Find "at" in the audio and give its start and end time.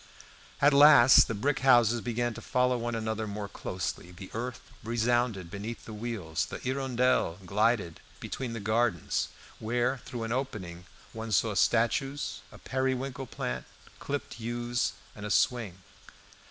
0.61-0.73